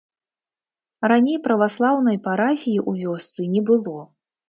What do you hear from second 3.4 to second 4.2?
не было.